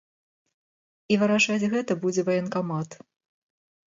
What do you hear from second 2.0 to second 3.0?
будзе ваенкамат.